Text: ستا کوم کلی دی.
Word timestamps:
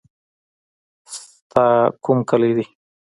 ستا 1.15 1.65
کوم 2.03 2.17
کلی 2.29 2.51
دی. 2.57 2.65